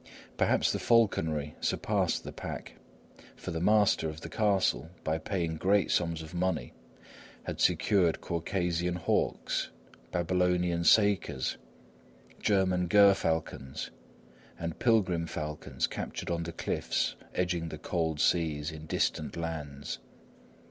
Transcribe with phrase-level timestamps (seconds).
[0.35, 2.73] Perhaps the falconry surpassed the pack;
[3.35, 6.73] for the master of the castle, by paying great sums of money,
[7.43, 9.69] had secured Caucasian hawks,
[10.11, 11.57] Babylonian sakers,
[12.39, 13.91] German gerfalcons,
[14.57, 19.99] and pilgrim falcons captured on the cliffs edging the cold seas, in distant lands.